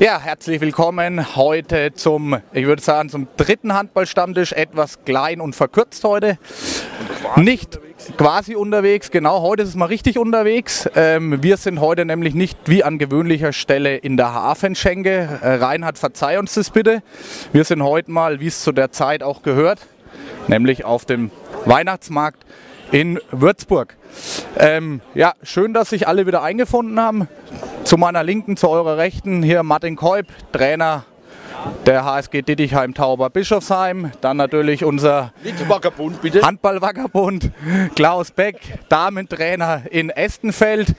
[0.00, 4.54] Ja, herzlich willkommen heute zum, ich würde sagen, zum dritten Handballstammtisch.
[4.54, 6.38] Etwas klein und verkürzt heute.
[7.36, 8.12] Und nicht unterwegs.
[8.16, 9.42] quasi unterwegs, genau.
[9.42, 10.88] Heute ist es mal richtig unterwegs.
[10.94, 15.38] Ähm, wir sind heute nämlich nicht wie an gewöhnlicher Stelle in der Hafenschenke.
[15.42, 17.02] Äh, Reinhard, verzeih uns das bitte.
[17.52, 19.80] Wir sind heute mal, wie es zu der Zeit auch gehört,
[20.48, 21.30] nämlich auf dem
[21.66, 22.46] Weihnachtsmarkt
[22.90, 23.98] in Würzburg.
[24.56, 27.28] Ähm, ja, schön, dass sich alle wieder eingefunden haben.
[27.84, 31.04] Zu meiner Linken, zu eurer Rechten hier Martin Keub, Trainer
[31.86, 34.12] der HSG Dittichheim Tauber Bischofsheim.
[34.20, 35.32] Dann natürlich unser
[36.42, 37.50] Handballwackerbund
[37.96, 38.56] Klaus Beck,
[38.88, 40.94] Damentrainer in Estenfeld.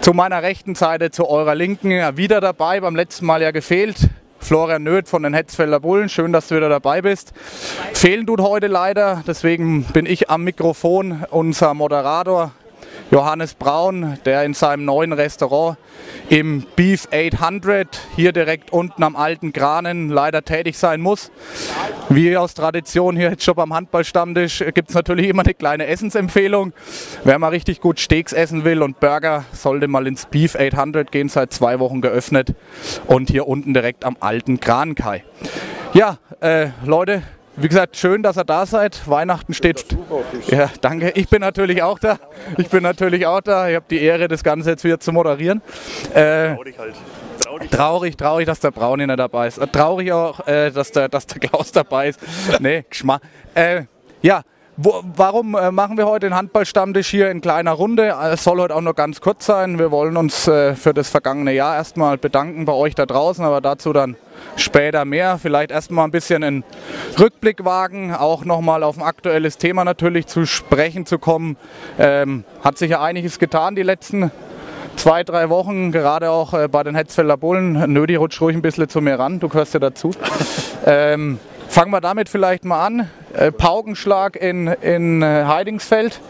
[0.00, 4.08] Zu meiner rechten Seite, zu eurer Linken, wieder dabei, beim letzten Mal ja gefehlt.
[4.38, 6.08] Florian Nöth von den Hetzfelder Bullen.
[6.08, 7.32] Schön, dass du wieder dabei bist.
[7.92, 12.52] Fehlen tut heute leider, deswegen bin ich am Mikrofon, unser Moderator
[13.10, 15.78] Johannes Braun, der in seinem neuen Restaurant
[16.28, 21.30] im Beef 800 hier direkt unten am alten Granen leider tätig sein muss.
[22.08, 26.72] Wie aus Tradition hier jetzt schon beim Handballstammtisch gibt es natürlich immer eine kleine Essensempfehlung.
[27.22, 31.28] Wer mal richtig gut Steaks essen will und Burger, sollte mal ins Beef 800 gehen,
[31.28, 32.54] seit zwei Wochen geöffnet
[33.06, 35.22] und hier unten direkt am alten Granenkai.
[35.92, 37.22] Ja, äh, Leute,
[37.56, 39.08] wie gesagt, schön, dass ihr da seid.
[39.08, 39.86] Weihnachten steht.
[40.48, 41.10] Ja, danke.
[41.14, 42.18] Ich bin natürlich auch da.
[42.58, 43.68] Ich bin natürlich auch da.
[43.68, 45.62] Ich habe die Ehre, das Ganze jetzt wieder zu moderieren.
[46.14, 46.94] Äh, traurig halt.
[47.46, 49.60] Traurig, traurig, traurig, dass der Braun nicht dabei ist.
[49.72, 52.20] Traurig auch, äh, dass, der, dass der Klaus dabei ist.
[52.60, 53.22] nee, Geschmack.
[53.54, 53.84] Äh,
[54.20, 54.42] ja,
[54.76, 58.14] wo, warum äh, machen wir heute den Handballstammtisch hier in kleiner Runde?
[58.30, 59.78] Es soll heute auch nur ganz kurz sein.
[59.78, 63.62] Wir wollen uns äh, für das vergangene Jahr erstmal bedanken bei euch da draußen, aber
[63.62, 64.16] dazu dann
[64.56, 65.38] später mehr.
[65.38, 66.64] Vielleicht erstmal ein bisschen einen
[67.18, 71.56] Rückblick wagen, auch nochmal auf ein aktuelles Thema natürlich zu sprechen zu kommen.
[71.98, 74.30] Ähm, hat sich ja einiges getan die letzten
[74.96, 77.92] zwei, drei Wochen, gerade auch äh, bei den Hetzfelder Bullen.
[77.92, 80.10] Nödi, rutsch ruhig ein bisschen zu mir ran, du gehörst ja dazu.
[80.84, 81.38] ähm,
[81.76, 83.10] fangen wir damit vielleicht mal an.
[83.34, 86.22] Äh, Paukenschlag in, in äh, Heidingsfeld.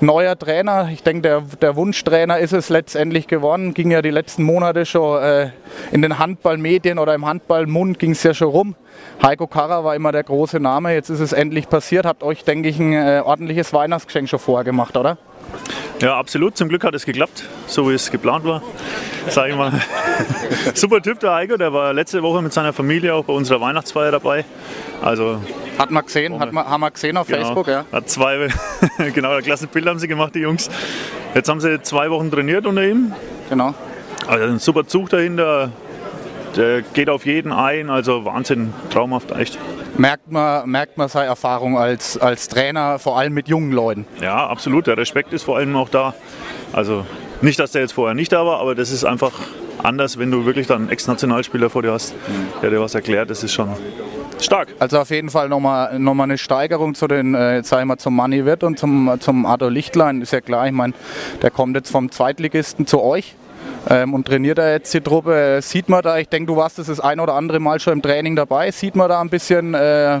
[0.00, 3.74] Neuer Trainer, ich denke, der, der Wunschtrainer ist es letztendlich geworden.
[3.74, 5.50] Ging ja die letzten Monate schon äh,
[5.92, 8.74] in den Handballmedien oder im Handballmund ging es ja schon rum.
[9.22, 10.94] Heiko Karrer war immer der große Name.
[10.94, 12.06] Jetzt ist es endlich passiert.
[12.06, 15.18] Habt euch, denke ich, ein äh, ordentliches Weihnachtsgeschenk schon vorgemacht, oder?
[16.00, 16.56] Ja, absolut.
[16.56, 18.62] Zum Glück hat es geklappt, so wie es geplant war.
[19.28, 19.72] Sag ich mal.
[20.74, 21.56] Super Typ, der Heiko.
[21.56, 24.44] Der war letzte Woche mit seiner Familie auch bei unserer Weihnachtsfeier dabei.
[25.02, 25.40] Also
[25.78, 27.84] hat man gesehen, hat man, haben wir gesehen auf genau, Facebook, ja.
[27.92, 28.48] Hat zwei,
[29.14, 30.70] genau, ein klasse Bild haben sie gemacht, die Jungs.
[31.34, 33.12] Jetzt haben sie zwei Wochen trainiert unter ihm.
[33.48, 33.74] Genau.
[34.26, 35.70] Also ein super Zug dahinter.
[36.56, 39.58] Der geht auf jeden ein, also Wahnsinn, traumhaft, echt.
[39.98, 44.06] Merkt man, merkt man seine Erfahrung als, als Trainer, vor allem mit jungen Leuten?
[44.22, 44.86] Ja, absolut.
[44.86, 46.14] Der Respekt ist vor allem auch da.
[46.72, 47.04] Also
[47.42, 49.32] nicht, dass der jetzt vorher nicht da war, aber das ist einfach
[49.82, 52.14] anders, wenn du wirklich dann einen Ex-Nationalspieler vor dir hast,
[52.62, 53.28] der dir was erklärt.
[53.28, 53.68] Das ist schon
[54.40, 54.68] stark.
[54.78, 57.98] Also auf jeden Fall nochmal noch mal eine Steigerung zu den, äh, sag ich mal,
[57.98, 60.22] zum Money Wirt und zum, zum Arthur Lichtlein.
[60.22, 60.94] Ist ja klar, ich meine,
[61.42, 63.34] der kommt jetzt vom Zweitligisten zu euch.
[63.88, 65.60] Ähm, und trainiert er jetzt die Truppe.
[65.62, 68.02] Sieht man da, ich denke, du warst das, das ein oder andere Mal schon im
[68.02, 70.20] Training dabei, sieht man da ein bisschen äh,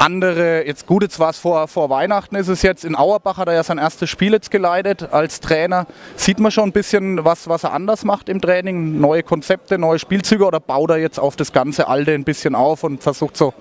[0.00, 3.48] andere, jetzt gut, jetzt war es vor, vor Weihnachten, ist es jetzt in Auerbach, hat
[3.48, 5.86] er ja sein erstes Spiel jetzt geleitet als Trainer.
[6.16, 8.98] Sieht man schon ein bisschen, was, was er anders macht im Training?
[8.98, 12.82] Neue Konzepte, neue Spielzüge oder baut er jetzt auf das ganze Alte ein bisschen auf
[12.82, 13.52] und versucht so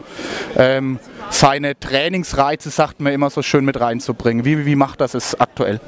[0.55, 4.45] ähm, seine Trainingsreize, sagt man immer so schön, mit reinzubringen?
[4.45, 5.81] Wie, wie macht das es aktuell?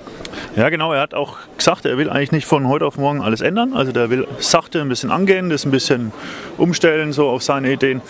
[0.57, 0.91] Ja, genau.
[0.91, 3.73] Er hat auch gesagt, er will eigentlich nicht von heute auf morgen alles ändern.
[3.73, 6.12] Also der will sachte ein bisschen angehen, das ein bisschen
[6.57, 8.01] umstellen, so auf seine Ideen.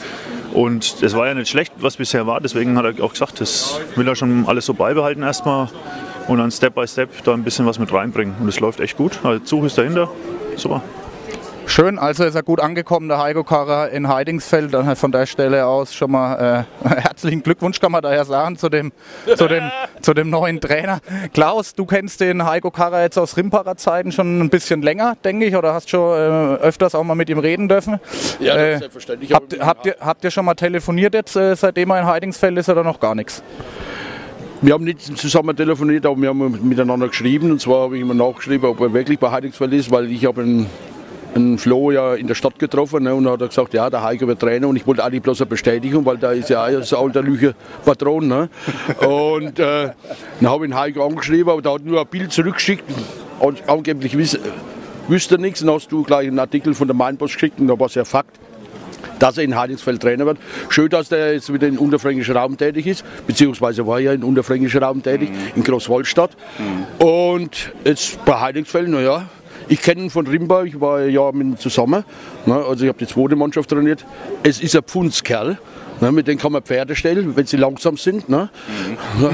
[0.54, 2.42] Und das war ja nicht schlecht, was bisher war.
[2.42, 5.70] Deswegen hat er auch gesagt, das will er schon alles so beibehalten erstmal
[6.28, 8.36] und dann Step by Step da ein bisschen was mit reinbringen.
[8.40, 9.20] Und es läuft echt gut.
[9.24, 10.10] Also Zug ist dahinter.
[10.56, 10.82] Super.
[11.66, 14.76] Schön, also ist er gut angekommen, der Heiko Karrer in Heidingsfeld.
[14.96, 18.92] Von der Stelle aus schon mal äh, herzlichen Glückwunsch, kann man daher sagen, zu dem,
[19.36, 19.72] zu, dem,
[20.02, 21.00] zu dem neuen Trainer.
[21.34, 25.46] Klaus, du kennst den Heiko Karrer jetzt aus Rimparer Zeiten schon ein bisschen länger, denke
[25.46, 28.00] ich, oder hast schon äh, öfters auch mal mit ihm reden dürfen.
[28.40, 29.34] Ja, äh, selbstverständlich.
[29.34, 32.70] Habt, habt, ihr, habt ihr schon mal telefoniert jetzt, äh, seitdem er in Heidingsfeld ist,
[32.70, 33.44] oder noch gar nichts?
[34.64, 37.52] Wir haben nicht zusammen telefoniert, aber wir haben miteinander geschrieben.
[37.52, 40.44] Und zwar habe ich immer nachgeschrieben, ob er wirklich bei Heidingsfeld ist, weil ich habe
[40.44, 40.68] ihn
[41.36, 44.40] einen Flo ja in der Stadt getroffen ne, und hat gesagt, ja, der Heiko wird
[44.40, 47.22] Trainer und ich wollte eigentlich bloß eine Bestätigung, weil da ist ja auch so alter
[47.22, 47.56] Lüche
[47.86, 48.28] Patron.
[48.28, 48.50] Ne?
[49.06, 49.92] Und äh,
[50.40, 52.84] dann habe ich den Heiko angeschrieben, aber da hat nur ein Bild zurückgeschickt
[53.40, 54.38] und angeblich wüs
[55.08, 55.62] wüsste nichts.
[55.62, 58.06] Dann hast du gleich einen Artikel von der Mainpost geschickt und da war es ja
[58.06, 58.38] Fakt
[59.22, 60.40] dass er in Heidingsfeld Trainer wird.
[60.70, 64.82] Schön, dass der jetzt wieder in unterfränkischen Raum tätig ist, beziehungsweise war ja in unterfränkischen
[64.84, 65.38] Raum tätig, mhm.
[65.58, 66.32] in Großwaldstadt.
[66.58, 67.06] Mhm.
[67.06, 69.30] Und jetzt bei Heidingsfeld, naja,
[69.72, 72.04] Ich kenne ihn von Rimba, ich war ja mit ihm zusammen.
[72.46, 72.56] Ne?
[72.56, 74.06] Also ich habe die zweite Mannschaft trainiert.
[74.44, 75.60] Es ist ein Pfundskerl.
[76.02, 76.12] Ne?
[76.12, 78.28] Mit dem kann man Pferde stellen, wenn sie langsam sind.
[78.28, 78.50] Ne?
[78.68, 79.30] Mhm.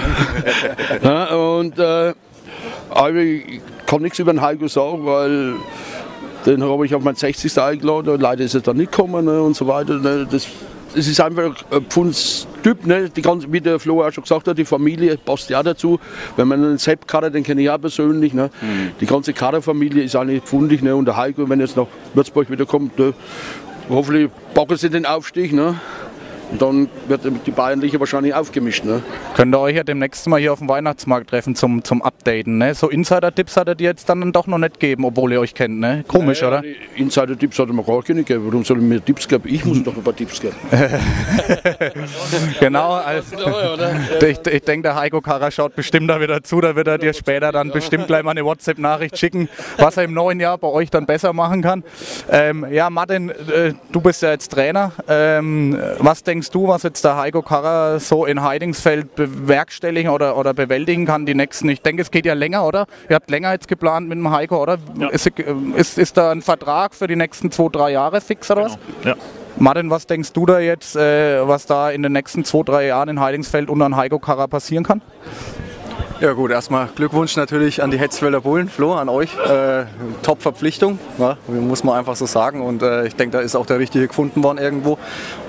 [1.01, 2.13] ja, und äh,
[2.91, 5.55] aber ich kann nichts über den Heiko sagen, weil
[6.45, 7.59] den habe ich auf mein 60.
[7.59, 9.95] eingeladen leider ist er dann nicht gekommen ne, und so weiter.
[9.95, 10.45] Ne, das,
[10.95, 13.09] es ist einfach ein Pfundstyp, ne?
[13.09, 15.99] die ganze, wie der Flo auch schon gesagt hat, die Familie passt ja dazu.
[16.35, 18.49] Wenn man einen Sepp Karre, den kenne ich auch persönlich, ne?
[18.61, 18.91] Mhm.
[18.99, 20.95] die ganze Karre-Familie ist eigentlich pfundig ne?
[20.95, 23.13] und der Heiko, wenn er jetzt nach Würzburg wieder kommt, ne?
[23.89, 25.53] hoffentlich packen sie den Aufstieg.
[25.53, 25.79] Ne?
[26.51, 28.85] Und dann wird die Bayernliche wahrscheinlich aufgemischt.
[28.85, 29.01] Ne?
[29.35, 32.57] Könnt ihr euch ja demnächst mal hier auf dem Weihnachtsmarkt treffen zum, zum Updaten.
[32.57, 32.73] Ne?
[32.73, 35.79] So Insider-Tipps hattet ihr jetzt dann doch noch nicht gegeben, obwohl ihr euch kennt.
[35.79, 36.05] Ne?
[36.07, 36.67] Komisch, naja, oder?
[36.95, 38.45] Insider-Tipps hat er mir gar keine gegeben.
[38.45, 39.43] Warum soll ich mir Tipps geben?
[39.47, 40.55] Ich muss doch ein paar Tipps geben.
[42.59, 42.93] genau.
[42.93, 43.35] Also,
[44.21, 46.61] ich, ich denke, der Heiko Kara schaut bestimmt da wieder zu.
[46.61, 50.13] Da wird er dir später dann bestimmt gleich mal eine WhatsApp-Nachricht schicken, was er im
[50.13, 51.83] neuen Jahr bei euch dann besser machen kann.
[52.31, 54.91] Ähm, ja, Martin, äh, du bist ja jetzt Trainer.
[55.07, 60.37] Ähm, was denkst denkst du, was jetzt der Heiko Karrer so in Heidingsfeld bewerkstelligen oder,
[60.37, 61.67] oder bewältigen kann die nächsten?
[61.67, 62.85] Ich denke, es geht ja länger, oder?
[63.09, 64.77] Ihr habt länger jetzt geplant mit dem Heiko, oder?
[64.99, 65.09] Ja.
[65.09, 68.77] Ist, ist, ist, da ein Vertrag für die nächsten zwei, drei Jahre fix oder was?
[69.01, 69.15] Genau.
[69.15, 69.21] Ja.
[69.57, 73.09] Martin, was denkst du da jetzt, äh, was da in den nächsten zwei, drei Jahren
[73.09, 75.01] in Heidingsfeld unter Heiko Karrer passieren kann?
[76.19, 79.29] Ja gut, erstmal Glückwunsch natürlich an die Hetzfelder Bullen, Flo, an euch.
[79.37, 79.85] Äh,
[80.23, 82.61] Top-Verpflichtung, ja, muss man einfach so sagen.
[82.61, 84.97] Und äh, ich denke, da ist auch der Richtige gefunden worden irgendwo.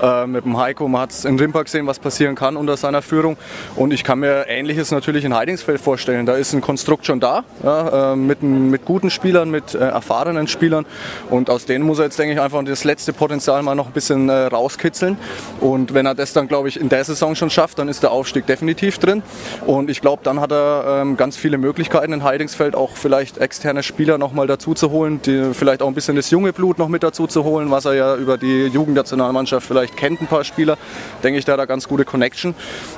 [0.02, 3.00] Äh, mit dem Heiko, man hat es in Rimpa gesehen, was passieren kann unter seiner
[3.00, 3.38] Führung.
[3.76, 6.26] Und ich kann mir Ähnliches natürlich in Heidingsfeld vorstellen.
[6.26, 10.48] Da ist ein Konstrukt schon da, ja, äh, mit, mit, guten Spielern, mit äh, erfahrenen
[10.48, 10.84] Spielern.
[11.30, 13.92] Und aus denen muss er jetzt, denke ich, einfach das letzte Potenzial mal noch ein
[13.92, 15.16] bisschen äh, rauskitzeln.
[15.60, 18.10] Und wenn er das dann, glaube ich, in der Saison schon schafft, dann ist der
[18.10, 19.22] Aufstieg definitiv drin.
[19.64, 23.82] Und ich glaube, dann hat er ähm, ganz viele Möglichkeiten in Heidingsfeld, auch vielleicht externe
[23.82, 26.88] Spieler noch mal dazu zu holen, die, vielleicht auch ein bisschen das junge Blut noch
[26.88, 30.76] mit dazu zu holen, was er ja über die Jugendnationalmannschaft vielleicht kennt, ein paar Spieler.
[31.22, 32.54] Denke ich, da hat er ganz gute Connection.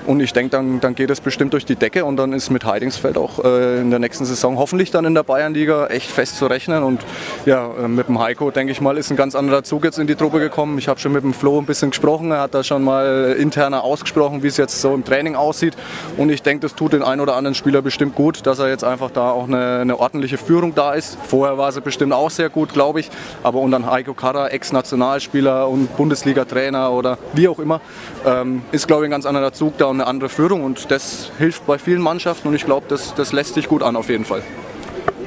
[0.06, 2.64] Und ich denke, dann, dann geht es bestimmt durch die Decke und dann ist mit
[2.64, 6.46] Heidingsfeld auch äh, in der nächsten Saison hoffentlich dann in der Bayernliga echt fest zu
[6.46, 6.82] rechnen.
[6.82, 7.00] Und
[7.46, 10.06] ja, äh, mit dem Heiko, denke ich mal, ist ein ganz anderer Zug jetzt in
[10.06, 10.78] die Truppe gekommen.
[10.78, 12.30] Ich habe schon mit dem Flo ein bisschen gesprochen.
[12.30, 15.76] Er hat da schon mal interner ausgesprochen, wie es jetzt so im Training aussieht.
[16.16, 18.84] Und ich denke, das tut den einen oder anderen Spieler bestimmt gut, dass er jetzt
[18.84, 21.18] einfach da auch eine, eine ordentliche Führung da ist.
[21.26, 23.10] Vorher war sie bestimmt auch sehr gut, glaube ich.
[23.42, 27.80] Aber unter Heiko Karra, Ex-Nationalspieler und Bundesliga-Trainer oder wie auch immer,
[28.26, 30.64] ähm, ist, glaube ich, ein ganz anderer Zug da und eine andere Führung.
[30.64, 33.96] Und das hilft bei vielen Mannschaften und ich glaube, das, das lässt sich gut an
[33.96, 34.42] auf jeden Fall.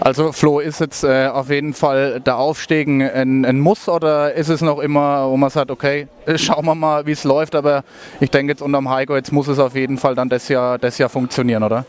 [0.05, 4.49] Also Flo, ist jetzt äh, auf jeden Fall der Aufstieg ein, ein, Muss oder ist
[4.49, 7.85] es noch immer, wo man sagt, okay, äh, schauen wir mal, wie es läuft, aber
[8.19, 10.97] ich denke jetzt unterm Heiko, jetzt muss es auf jeden Fall dann das Jahr, das
[10.97, 11.85] Jahr funktionieren, oder?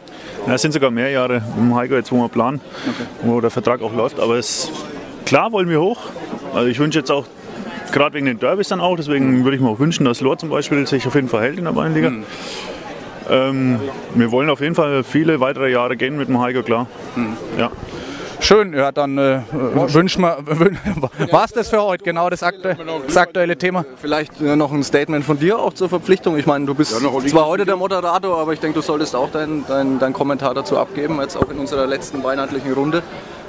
[0.47, 3.29] Ja, es sind sogar mehr Jahre mit dem Heiko jetzt, wo wir planen, okay.
[3.29, 4.71] wo der Vertrag auch läuft, aber es,
[5.27, 5.99] klar wollen wir hoch.
[6.55, 7.27] Also ich wünsche jetzt auch
[7.91, 10.51] gerade wegen den Derbys dann auch, deswegen würde ich mir auch wünschen, dass Lohr zum
[10.51, 12.11] Beispiel sich auf jeden Fall hält in der Bayernliga.
[12.11, 12.25] Mhm.
[13.29, 13.81] Ähm,
[14.15, 16.87] wir wollen auf jeden Fall viele weitere Jahre gehen mit dem Heiko, klar.
[17.17, 17.37] Mhm.
[17.59, 17.73] Ja.
[18.45, 20.37] Schön, ja, dann äh, wünschen wir.
[21.33, 22.75] War es das für heute, genau das, aktu
[23.07, 23.87] das, aktuelle Thema?
[23.97, 26.37] Vielleicht äh, noch ein Statement von dir auch zur Verpflichtung.
[26.37, 29.31] Ich meine, du bist ja, zwar heute der Moderator, aber ich denke, du solltest auch
[29.31, 33.03] deinen dein, dein Kommentar dazu abgeben, jetzt auch in unserer letzten weihnachtlichen Runde.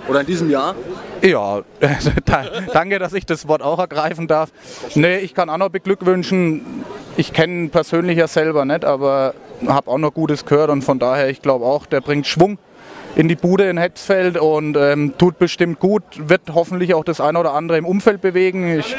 [0.08, 0.76] Oder in diesem Jahr?
[1.22, 1.64] Ja,
[2.74, 4.50] danke, dass ich das Wort auch ergreifen darf.
[4.94, 6.86] Nee, ich kann auch noch beglückwünschen.
[7.18, 9.34] Ich kenne ihn persönlich ja selber nicht, aber
[9.68, 12.60] habe auch noch Gutes gehört und von daher, ich glaube auch, der bringt Schwung
[13.16, 17.40] in die Bude in Hetzfeld und ähm, tut bestimmt gut, wird hoffentlich auch das eine
[17.40, 18.80] oder andere im Umfeld bewegen.
[18.80, 18.96] Ich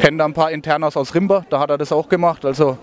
[0.00, 2.76] kenne da ein paar Internas aus Rimba, da hat er das auch gemacht, also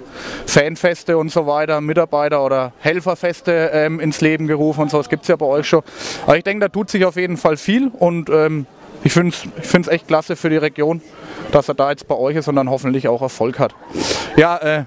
[0.45, 5.23] Fanfeste und so weiter, Mitarbeiter oder Helferfeste ähm, ins Leben gerufen und so, das gibt
[5.23, 5.81] es ja bei euch schon.
[6.25, 8.65] Aber ich denke, da tut sich auf jeden Fall viel und ähm,
[9.03, 11.01] ich finde es ich echt klasse für die Region,
[11.51, 13.75] dass er da jetzt bei euch ist und dann hoffentlich auch Erfolg hat.
[14.35, 14.83] Ja, äh,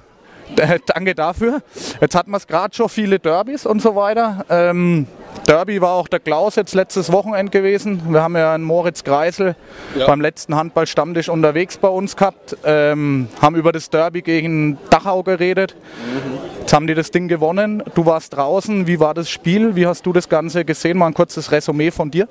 [0.86, 1.62] danke dafür.
[2.00, 4.44] Jetzt hatten wir es gerade schon viele Derbys und so weiter.
[4.48, 5.06] Ähm,
[5.46, 8.02] Derby war auch der Klaus jetzt letztes Wochenende gewesen.
[8.08, 9.56] Wir haben ja einen Moritz Kreisel
[9.96, 10.06] ja.
[10.06, 12.56] beim letzten Handballstammtisch unterwegs bei uns gehabt.
[12.64, 15.74] Ähm, haben über das Derby gegen Dachau geredet.
[15.74, 16.38] Mhm.
[16.60, 17.82] Jetzt haben die das Ding gewonnen.
[17.94, 18.86] Du warst draußen.
[18.86, 19.74] Wie war das Spiel?
[19.74, 20.96] Wie hast du das Ganze gesehen?
[20.96, 22.28] Mal ein kurzes Resümee von dir.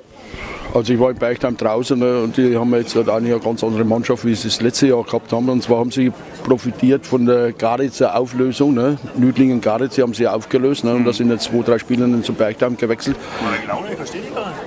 [0.73, 3.83] Also ich war in Beichtheim draußen ne, und die haben jetzt halt eine ganz andere
[3.83, 5.49] Mannschaft, wie sie es letzte Jahr gehabt haben.
[5.49, 6.13] Und zwar haben sie
[6.43, 8.73] profitiert von der Garitzer Auflösung.
[8.73, 8.97] Ne.
[9.15, 12.77] Nüdlingen Garitz, haben sie aufgelöst ne, und da sind jetzt zwei, drei Spieler zum Beichtheim
[12.77, 13.17] gewechselt.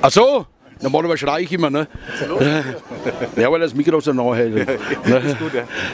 [0.02, 0.44] Ach so,
[0.82, 1.88] normalerweise schreie ich immer, ne?
[3.36, 4.68] ja, weil das Mikro so nah hält.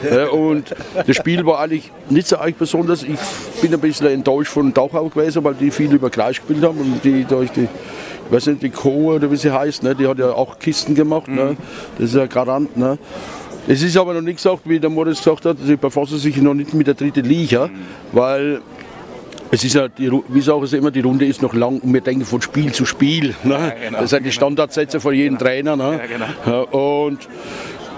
[0.03, 0.29] Ne?
[0.29, 0.75] Und
[1.07, 3.03] das Spiel war eigentlich nicht so eigentlich besonders.
[3.03, 3.19] Ich
[3.61, 7.03] bin ein bisschen enttäuscht von Dachau gewesen, weil die viel über Kreis gespielt haben und
[7.03, 7.67] die durch die
[8.31, 9.13] weiß nicht, die Co.
[9.13, 9.95] oder wie sie heißt, ne?
[9.95, 11.27] die hat ja auch Kisten gemacht.
[11.27, 11.41] Ne?
[11.41, 11.49] Mhm.
[11.49, 11.57] Ne?
[11.97, 12.77] Das ist ja Garant.
[12.77, 12.97] Ne?
[13.67, 16.53] Es ist aber noch nicht gesagt, wie der Moritz gesagt hat, sie befassen sich noch
[16.53, 17.71] nicht mit der dritten Liga, mhm.
[18.11, 18.61] weil
[19.53, 21.99] es ist ja, die, wie sagen sie immer, die Runde ist noch lang und wir
[21.99, 23.35] denken von Spiel zu Spiel.
[23.43, 23.53] Ne?
[23.53, 25.75] Ja, genau, das sind die Standardsätze von jedem Trainer.
[25.75, 25.99] Ne?
[25.99, 27.05] Ja, genau.
[27.05, 27.19] und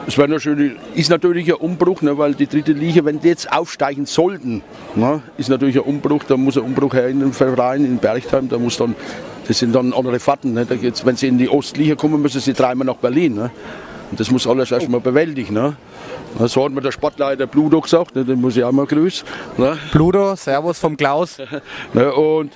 [0.05, 3.51] es wäre natürlich, ist natürlich ein Umbruch, ne, weil die dritte Liga, wenn die jetzt
[3.51, 4.61] aufsteigen sollten,
[4.95, 6.23] ne, ist natürlich ein Umbruch.
[6.27, 8.49] Da muss ein Umbruch her in den Verein in Bergheim.
[8.49, 8.95] Da muss dann,
[9.47, 10.53] das sind dann andere Fahrten.
[10.53, 10.65] Ne.
[10.65, 13.35] Geht's, wenn sie in die Ostliga kommen, müssen sie dreimal nach Berlin.
[13.35, 13.51] Ne.
[14.11, 15.53] Und das muss alles erstmal bewältigen.
[15.53, 15.75] Ne.
[16.39, 19.27] So hat mir der Sportleiter Bludo gesagt, ne, den muss ich auch mal grüßen.
[19.57, 19.77] Ne.
[19.91, 21.37] Bludo, Servus vom Klaus.
[21.93, 22.51] ne, und,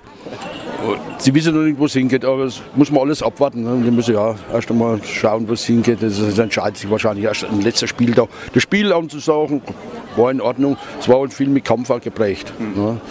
[0.86, 3.63] und, sie wissen noch nicht, wo es hingeht, aber das muss man alles abwarten.
[3.63, 3.84] Ne.
[3.86, 6.01] Die müssen ja erst einmal schauen, wo es hingeht.
[6.01, 8.27] Das, das entscheidet sich wahrscheinlich erst im letzten Spiel da.
[8.53, 9.62] Das Spiel anzusagen
[10.15, 10.77] war in Ordnung.
[11.00, 12.51] Es war halt viel mit Kampf geprägt.
[12.60, 12.84] Mhm.
[12.84, 13.01] Ne.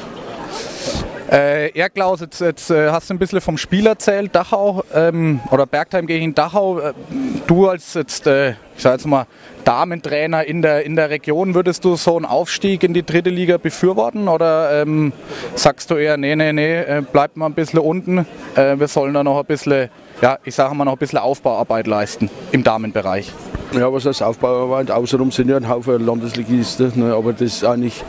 [1.30, 5.40] Äh, ja, Klaus, jetzt, jetzt äh, hast du ein bisschen vom Spiel erzählt, Dachau ähm,
[5.50, 6.78] oder Bergheim gegen Dachau.
[6.78, 6.92] Äh,
[7.48, 9.26] du als jetzt, äh, ich sag jetzt mal,
[9.66, 13.56] Damentrainer in der, in der Region, würdest du so einen Aufstieg in die dritte Liga
[13.58, 15.12] befürworten oder ähm,
[15.56, 18.18] sagst du eher, nee, nee, nee, äh, bleibt mal ein bisschen unten,
[18.54, 19.88] äh, wir sollen da noch ein bisschen,
[20.22, 23.32] ja, ich sage mal, noch ein bisschen Aufbauarbeit leisten im Damenbereich?
[23.72, 24.92] Ja, was heißt Aufbauarbeit?
[24.92, 28.04] Außenrum sind ja ein Haufen Landesligisten, ne, aber das ist eigentlich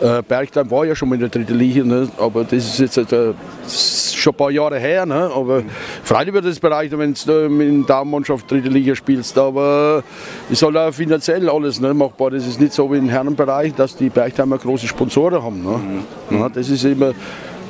[0.00, 2.08] äh, Bergheim war ja schon mal in der dritten Liga, ne?
[2.18, 3.32] aber das ist jetzt äh,
[3.68, 5.06] schon ein paar Jahre her.
[5.06, 5.30] Ne?
[5.34, 5.62] Aber
[6.04, 9.36] freilich wird es bereichern, wenn du mit der Damenmannschaft dritte Liga spielst.
[9.38, 10.02] Aber
[10.50, 12.30] es soll auch finanziell alles ne, machbar.
[12.30, 15.62] Das ist nicht so wie im Herrenbereich, dass die Bergheimer große Sponsoren haben.
[15.62, 15.80] Ne?
[16.30, 16.38] Mhm.
[16.38, 17.12] Ja, das ist immer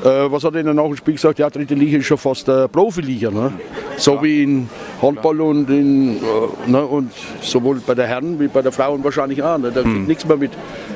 [0.05, 1.39] äh, was hat er nach dem Spiel gesagt?
[1.39, 3.31] Ja, dritte Liga ist schon fast äh, Profiliga.
[3.31, 3.53] Ne?
[3.97, 4.23] So ja.
[4.23, 4.71] wie in
[5.03, 6.85] Handball und, in, äh, ne?
[6.85, 9.59] und sowohl bei der Herren wie bei der Frauen wahrscheinlich auch.
[9.59, 9.73] Ne?
[9.73, 10.05] Da mhm.
[10.05, 10.53] nichts mehr mit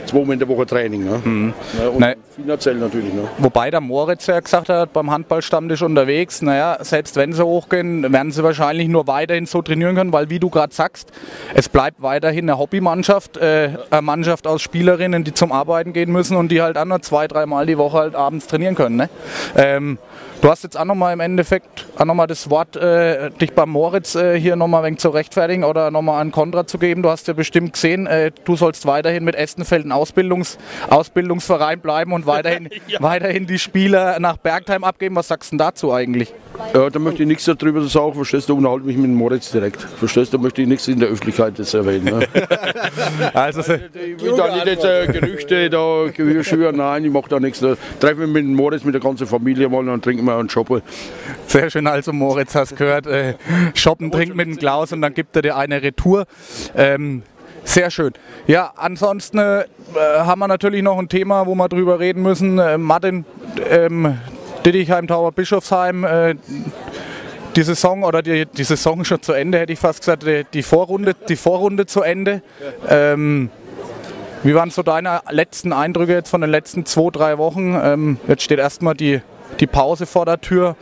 [0.06, 1.04] zweimal in der Woche Training.
[1.04, 1.21] Ne?
[1.25, 1.54] Mhm.
[1.78, 2.16] Ja, und Nein.
[2.35, 3.12] finanziell natürlich.
[3.12, 3.23] Ne?
[3.38, 8.32] Wobei der Moritz ja gesagt hat, beim Handballstammtisch unterwegs, naja, selbst wenn sie hochgehen, werden
[8.32, 11.11] sie wahrscheinlich nur weiterhin so trainieren können, weil wie du gerade sagst,
[11.54, 16.37] es bleibt weiterhin eine Hobbymannschaft, äh, eine Mannschaft aus Spielerinnen, die zum Arbeiten gehen müssen
[16.37, 18.97] und die halt auch nur zwei, dreimal die Woche halt abends trainieren können.
[18.97, 19.09] Ne?
[19.56, 19.99] Ähm,
[20.40, 23.71] du hast jetzt auch nochmal im Endeffekt auch noch mal das Wort, äh, dich beim
[23.71, 27.02] Moritz äh, hier nochmal ein wenig zu rechtfertigen oder nochmal an Kontra zu geben.
[27.02, 30.58] Du hast ja bestimmt gesehen, äh, du sollst weiterhin mit Estenfelden Ausbildungs
[30.88, 33.00] Ausbildungsverein bleiben und weiterhin, ja.
[33.00, 35.16] weiterhin die Spieler nach Bergheim abgeben.
[35.16, 36.32] Was sagst du dazu eigentlich?
[36.75, 39.80] Ja, da möchte ich nichts darüber sagen, verstehst du, unterhalte mich mit Moritz direkt.
[39.82, 42.04] Verstehst du, da möchte ich nichts in der Öffentlichkeit jetzt erwähnen.
[42.04, 42.28] Ne?
[43.34, 46.06] also, ich will da nicht jetzt äh, Gerüchte da
[46.42, 47.61] schwören, nein, ich mache da nichts.
[47.61, 50.82] Da treffen wir mit Moritz, mit der ganzen Familie mal und trinken wir einen Shoppen.
[51.46, 53.34] Sehr schön, also Moritz, hast gehört, äh,
[53.75, 56.26] shoppen, trinken mit dem Klaus und dann gibt er dir eine Retour.
[56.76, 57.22] Ähm,
[57.64, 58.12] sehr schön.
[58.47, 59.64] Ja, ansonsten äh,
[59.95, 62.59] haben wir natürlich noch ein Thema, wo wir drüber reden müssen.
[62.59, 63.25] Äh, Martin,
[63.71, 64.19] ähm,
[64.64, 66.04] Dittichheim, Tower, Bischofsheim.
[66.04, 66.35] Äh,
[67.57, 70.62] die Saison oder die, die Saison schon zu Ende, hätte ich fast gesagt, die, die
[70.62, 72.42] Vorrunde, die Vorrunde zu Ende.
[72.88, 73.50] Ähm,
[74.42, 77.78] wie waren so deine letzten Eindrücke jetzt von den letzten zwei, drei Wochen?
[77.81, 79.21] Ähm, jetzt steht erstmal die,
[79.61, 80.76] die Pause vor der Tür,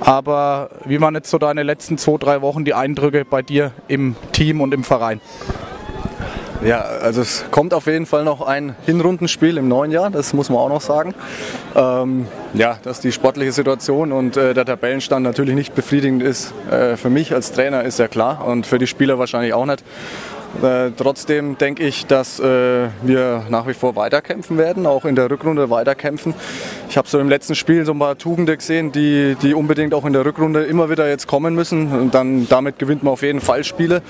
[0.00, 4.16] aber wie waren jetzt so deine letzten zwei, drei Wochen die Eindrücke bei dir im
[4.32, 5.20] Team und im Verein?
[6.64, 10.48] Ja, also es kommt auf jeden Fall noch ein Hinrundenspiel im neuen Jahr, das muss
[10.48, 11.12] man auch noch sagen.
[11.74, 16.96] Ähm, ja, dass die sportliche Situation und äh, der Tabellenstand natürlich nicht befriedigend ist, äh,
[16.96, 19.82] für mich als Trainer ist ja klar und für die Spieler wahrscheinlich auch nicht.
[20.62, 25.30] Äh, trotzdem denke ich, dass äh, wir nach wie vor weiterkämpfen werden, auch in der
[25.30, 26.34] Rückrunde weiterkämpfen.
[26.88, 30.04] Ich habe so im letzten Spiel so ein paar Tugenden gesehen, die, die unbedingt auch
[30.04, 31.90] in der Rückrunde immer wieder jetzt kommen müssen.
[31.92, 34.02] Und dann damit gewinnt man auf jeden Fall Spiele.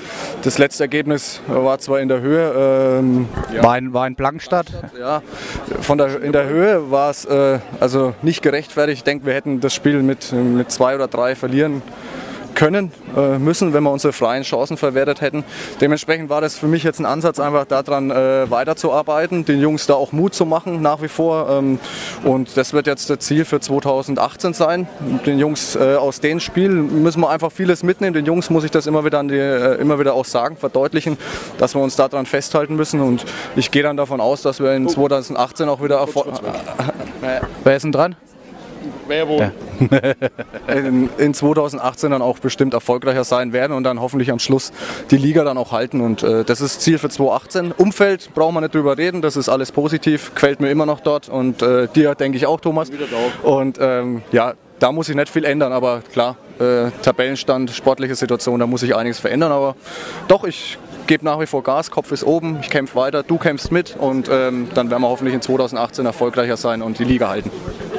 [0.42, 2.98] Das letzte Ergebnis war zwar in der Höhe.
[2.98, 3.62] Ähm, ja.
[3.62, 4.66] war, in, war in Blankstadt?
[4.98, 5.22] Ja,
[5.80, 8.98] von der, in der Höhe war es äh, also nicht gerechtfertigt.
[8.98, 12.11] Ich denke, wir hätten das Spiel mit, mit zwei oder drei verlieren können
[12.62, 15.44] äh, müssen, wenn wir unsere freien Chancen verwertet hätten.
[15.80, 19.94] Dementsprechend war das für mich jetzt ein Ansatz, einfach daran äh, weiterzuarbeiten, den Jungs da
[19.94, 21.50] auch Mut zu machen nach wie vor.
[21.50, 21.78] Ähm,
[22.24, 24.86] und das wird jetzt das Ziel für 2018 sein.
[25.26, 28.14] Den Jungs äh, aus den Spielen müssen wir einfach vieles mitnehmen.
[28.14, 31.18] Den Jungs muss ich das immer wieder, die, äh, immer wieder auch sagen, verdeutlichen,
[31.58, 33.00] dass wir uns daran festhalten müssen.
[33.00, 33.24] Und
[33.56, 36.28] ich gehe dann davon aus, dass wir in 2018 auch wieder Erfolg.
[37.64, 38.16] Wer ist denn dran?
[39.12, 39.52] Wer wohl?
[39.90, 40.74] Ja.
[40.74, 44.72] in, in, 2018 dann auch bestimmt erfolgreicher sein werden und dann hoffentlich am Schluss
[45.10, 46.00] die Liga dann auch halten.
[46.00, 47.72] Und äh, das ist Ziel für 2018.
[47.72, 51.28] Umfeld brauchen wir nicht drüber reden, das ist alles positiv, quält mir immer noch dort
[51.28, 52.90] und äh, dir denke ich auch, Thomas.
[53.42, 58.60] Und ähm, ja, da muss sich nicht viel ändern, aber klar, äh, Tabellenstand, sportliche Situation,
[58.60, 59.52] da muss sich einiges verändern.
[59.52, 59.76] Aber
[60.26, 63.70] doch, ich gebe nach wie vor Gas, Kopf ist oben, ich kämpfe weiter, du kämpfst
[63.72, 67.50] mit und ähm, dann werden wir hoffentlich in 2018 erfolgreicher sein und die Liga halten.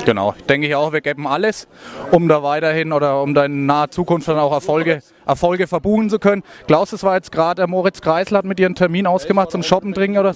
[0.06, 1.68] Genau, denke ich auch, wir geben alles,
[2.12, 6.20] um da weiterhin oder um da in naher Zukunft dann auch Erfolge, Erfolge verbuchen zu
[6.20, 6.44] können.
[6.68, 9.94] Klaus, das war jetzt gerade der Moritz Kreisler hat mit einen Termin ausgemacht zum Shoppen
[9.94, 10.34] trinken oder?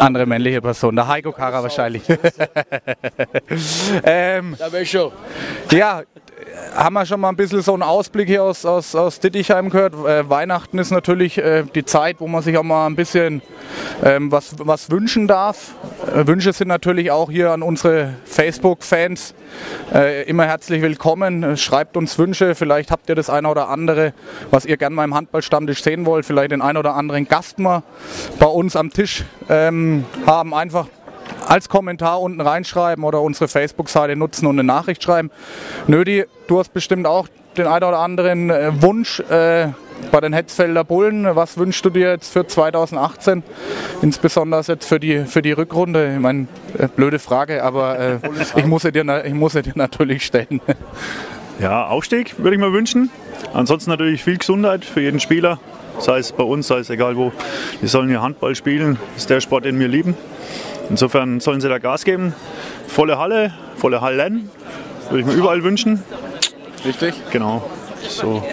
[0.00, 2.02] Andere männliche Person, der Heiko Kara wahrscheinlich.
[4.04, 4.56] ähm,
[5.70, 6.02] ja,
[6.74, 9.94] haben wir schon mal ein bisschen so einen Ausblick hier aus, aus, aus Dittichheim gehört.
[9.94, 13.42] Äh, Weihnachten ist natürlich äh, die Zeit, wo man sich auch mal ein bisschen
[14.02, 15.74] ähm, was, was wünschen darf.
[16.14, 19.34] Äh, Wünsche sind natürlich auch hier an unsere Facebook-Fans
[19.94, 21.42] äh, immer herzlich willkommen.
[21.42, 23.91] Äh, schreibt uns Wünsche, vielleicht habt ihr das eine oder andere,
[24.50, 26.24] was ihr gerne mal im Handballstammtisch sehen wollt.
[26.26, 27.82] Vielleicht den einen oder anderen Gast mal
[28.38, 30.54] bei uns am Tisch ähm, haben.
[30.54, 30.86] Einfach
[31.46, 35.30] als Kommentar unten reinschreiben oder unsere Facebook-Seite nutzen und eine Nachricht schreiben.
[35.86, 39.68] Nödi, du hast bestimmt auch den einen oder anderen äh, Wunsch äh,
[40.10, 41.36] bei den Hetzfelder Bullen.
[41.36, 43.42] Was wünschst du dir jetzt für 2018,
[44.00, 46.14] insbesondere jetzt für die, für die Rückrunde?
[46.14, 46.46] Ich meine,
[46.78, 48.18] äh, blöde Frage, aber äh,
[48.56, 50.60] ich, muss sie dir, ich muss sie dir natürlich stellen.
[51.62, 53.08] Ja, Aufstieg würde ich mir wünschen.
[53.54, 55.60] Ansonsten natürlich viel Gesundheit für jeden Spieler,
[56.00, 57.30] sei es bei uns, sei es egal wo.
[57.80, 60.16] Die sollen hier Handball spielen, das ist der Sport, den wir lieben.
[60.90, 62.34] Insofern sollen sie da Gas geben.
[62.88, 64.50] Volle Halle, volle Hallen,
[65.08, 66.02] würde ich mir überall wünschen.
[66.84, 67.14] Richtig?
[67.30, 67.62] Genau.
[68.08, 68.44] So.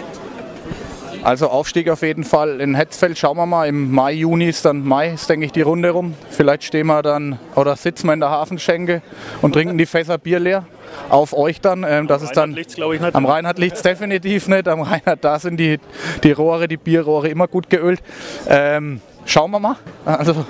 [1.22, 3.18] Also Aufstieg auf jeden Fall in Hetzfeld.
[3.18, 6.14] Schauen wir mal, im Mai, Juni ist dann Mai, ist denke ich die Runde rum.
[6.30, 9.02] Vielleicht stehen wir dann oder sitzen wir in der Hafenschenke
[9.42, 10.64] und trinken die Fässer Bier leer.
[11.08, 13.14] Auf euch dann, ähm, das ist dann liegt's, ich, nicht.
[13.14, 14.66] am Rheinhard liegt es definitiv nicht.
[14.66, 15.78] Am Rheinhard, da sind die,
[16.24, 18.02] die Rohre, die Bierrohre immer gut geölt.
[18.48, 19.76] Ähm, schauen wir mal.
[20.04, 20.44] Also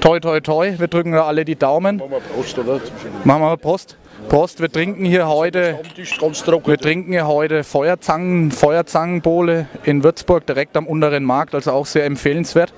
[0.00, 1.96] toi toi toi, wir drücken da alle die Daumen.
[1.96, 2.74] Machen wir Prost, oder?
[3.24, 3.96] Machen wir mal Prost.
[4.30, 10.86] Prost, wir trinken hier heute wir trinken hier heute Feuerzangen, Feuerzangenbowle in Würzburg, direkt am
[10.86, 12.72] unteren Markt, also auch sehr empfehlenswert.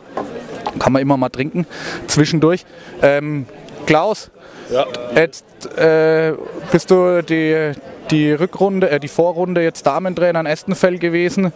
[0.78, 1.66] Kann man immer mal trinken,
[2.06, 2.64] zwischendurch.
[3.02, 3.44] Ähm,
[3.84, 4.30] Klaus,
[4.70, 4.86] Ja.
[5.14, 5.44] jetzt
[5.76, 6.32] äh,
[6.70, 7.72] bist du die,
[8.10, 11.52] die Rückrunde, äh, die Vorrunde jetzt Damentrainer in Estenfeld gewesen.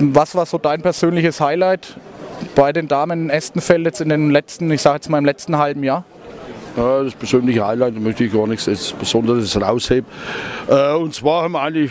[0.00, 1.98] Was war so dein persönliches Highlight
[2.54, 5.58] bei den Damen in Estenfeld jetzt in den letzten, ich sage jetzt mal im letzten
[5.58, 6.06] halben Jahr?
[6.78, 10.06] Ja, das persönliche Highlight, da möchte ich gar nichts Besonderes rausheben.
[10.68, 11.90] Äh, und zwar haben wir eigentlich,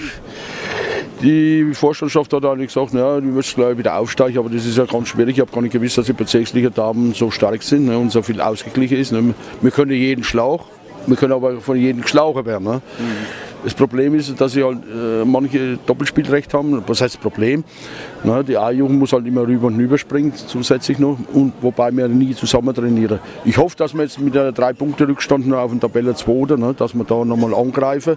[1.22, 4.86] die Vorstandschaft hat eigentlich gesagt, ja, die müssen gleich wieder aufsteigen, aber das ist ja
[4.86, 5.36] ganz schwierig.
[5.36, 8.22] Ich habe gar nicht gewusst, dass die Bezirksliga Damen so stark sind ne, und so
[8.22, 9.12] viel ausgeglichen ist.
[9.12, 9.34] Ne.
[9.60, 10.68] Wir können jeden Schlauch,
[11.06, 12.64] wir können aber von jedem geschlaucher werden.
[12.64, 12.82] Ne.
[13.68, 16.82] Das Problem ist, dass sie halt, äh, manche Doppelspielrecht haben.
[16.88, 17.66] Was heißt Problem?
[18.24, 21.18] Na, die A-Jugend muss halt immer rüber und rüber springen, zusätzlich noch.
[21.34, 23.20] Und wobei wir nie zusammen trainieren.
[23.44, 26.56] Ich hoffe, dass wir jetzt mit der drei Punkte Rückstand noch auf den Tabelle 2,
[26.56, 28.16] ne, dass wir da nochmal angreifen.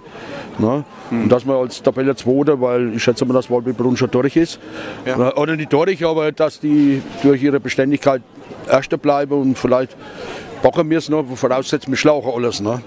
[0.57, 4.37] Ne, Und dass wir als Tabelle 2, weil ich schätze mal, dass Walbebrunn schon durch
[4.37, 4.57] ist.
[5.05, 8.21] Na, Oder nicht durch, aber dass die durch ihre Beständigkeit
[8.69, 9.97] Erster bleiben und vielleicht
[10.61, 12.61] packen wir es noch, voraussetzen wir schlauchen alles.
[12.61, 12.81] Ne?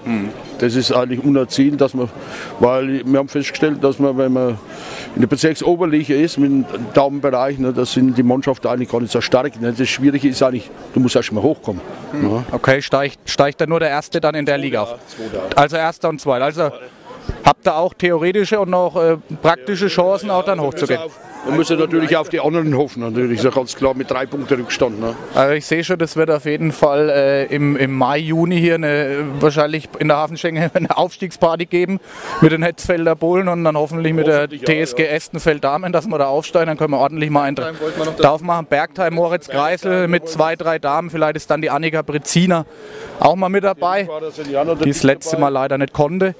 [0.59, 2.09] Das ist eigentlich unser Ziel, dass wir,
[2.59, 4.57] weil wir haben festgestellt, dass man, wenn man
[5.15, 9.11] in der Bezirksoberliga ist, mit dem Daumenbereich, ne, das sind die Mannschaften eigentlich gar nicht
[9.11, 9.59] so stark.
[9.61, 9.73] Ne?
[9.73, 11.81] Das Schwierige ist eigentlich, du musst erst mal hochkommen.
[12.13, 12.43] Ne?
[12.51, 14.95] Okay, steigt, steigt dann nur der Erste dann in der Liga auf?
[15.55, 16.45] Also Erster und Zweiter.
[16.45, 16.71] Also
[17.43, 20.99] habt ihr auch theoretische und auch äh, praktische Chancen, auch dann hochzugehen?
[21.45, 24.55] Wir müssen natürlich auf die anderen hoffen, natürlich, ist ja ganz klar mit drei Punkten
[24.55, 24.99] Rückstand.
[24.99, 25.15] Ne?
[25.35, 28.75] Also ich sehe schon, das wird auf jeden Fall äh, im, im Mai, Juni hier
[28.75, 31.99] eine, wahrscheinlich in der Hafenschenke eine Aufstiegsparty geben
[32.41, 36.07] mit den Hetzfelder Bullen und dann hoffentlich mit Hoffentlich der ja, TSG Estenfeld Damen, dass
[36.07, 38.65] wir da aufsteigen, dann können wir ordentlich mal einen drauf machen.
[38.65, 42.65] Bergheim, Moritz Kreisel mit zwei, drei Damen, vielleicht ist dann die Annika Breziner
[43.19, 44.09] auch mal mit dabei,
[44.83, 46.33] die das letzte Mal leider nicht konnte.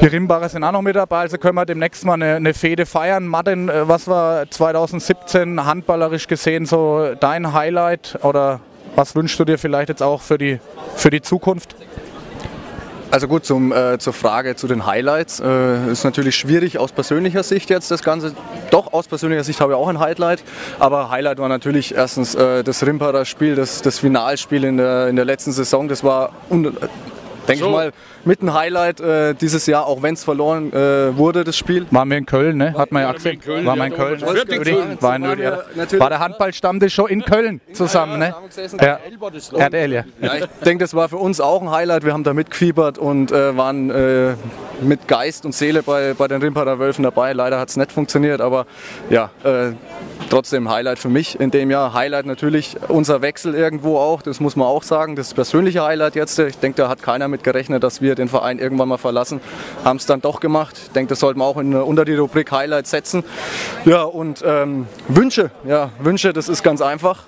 [0.00, 2.86] Die Rimbacher sind auch noch mit dabei, also können wir demnächst mal eine, eine Fehde
[2.86, 3.26] feiern.
[3.26, 8.60] Martin, äh, was war 2017 handballerisch gesehen so dein Highlight oder
[8.94, 10.60] was wünschst du dir vielleicht jetzt auch für die,
[10.96, 11.74] für die Zukunft?
[13.12, 15.38] Also gut, zum, äh, zur Frage zu den Highlights.
[15.38, 18.34] Äh, ist natürlich schwierig aus persönlicher Sicht jetzt das Ganze.
[18.70, 20.42] Doch, aus persönlicher Sicht habe ich auch ein Highlight.
[20.78, 25.16] Aber Highlight war natürlich erstens äh, das Rimperer Spiel, das, das Finalspiel in der, in
[25.16, 25.88] der letzten Saison.
[25.88, 26.30] Das war,
[27.48, 27.66] denke So.
[27.70, 27.92] ich mal,
[28.24, 31.86] mit ein Highlight äh, dieses Jahr, auch wenn es verloren äh, wurde, das Spiel.
[31.90, 32.74] Waren wir in Köln, ne?
[32.76, 33.40] Hat man ja gesehen.
[33.40, 34.20] Köln, War man in Köln.
[34.20, 34.72] in Nödi.
[34.72, 34.96] Köln.
[35.00, 38.34] War in War der Handballstammtisch schon in Köln zusammen, ne?
[38.80, 38.98] Ja.
[39.58, 40.04] RTL, ja.
[40.20, 42.04] Ja, ich denke, das war für uns auch ein Highlight.
[42.04, 44.34] Wir haben da mitgefiebert und äh, waren äh,
[44.82, 47.32] mit Geist und Seele bei, bei den Rimperer Wölfen dabei.
[47.32, 48.66] Leider hat es nicht funktioniert, aber
[49.10, 49.72] ja, äh,
[50.30, 51.92] trotzdem Highlight für mich in dem Jahr.
[51.94, 55.16] Highlight natürlich unser Wechsel irgendwo auch, das muss man auch sagen.
[55.16, 56.38] Das persönliche Highlight jetzt.
[56.38, 59.40] Ich denke, da hat keiner damit gerechnet, dass wir den Verein irgendwann mal verlassen.
[59.84, 60.78] Haben es dann doch gemacht.
[60.82, 63.24] Ich denke, das sollten wir auch in, unter die Rubrik Highlights setzen.
[63.86, 65.50] Ja, und ähm, Wünsche.
[65.64, 67.24] Ja, Wünsche, das ist ganz einfach.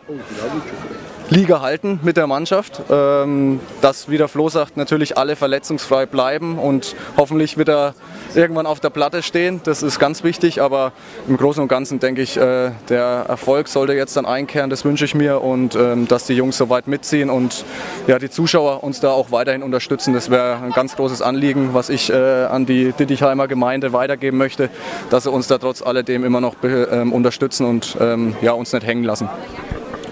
[1.35, 2.81] Liga halten mit der Mannschaft.
[2.89, 7.95] Ähm, dass, wie der Flo sagt, natürlich alle verletzungsfrei bleiben und hoffentlich wird er
[8.37, 9.61] irgendwann auf der Platte stehen.
[9.65, 10.93] Das ist ganz wichtig, aber
[11.29, 15.05] im Großen und Ganzen denke ich, äh, der Erfolg sollte jetzt dann einkehren, das wünsche
[15.05, 17.65] ich mir und ähm, dass die Jungs so weit mitziehen und
[18.07, 20.15] ja, die Zuschauer uns da auch weiterhin unterstützen.
[20.15, 24.71] Das wäre ein ganz großes Anliegen, was ich äh, an die Dittichheimer Gemeinde weitergeben möchte,
[25.11, 28.87] dass sie uns da trotz alledem immer noch ähm, unterstützen und ähm, ja, uns nicht
[28.87, 29.29] hängen lassen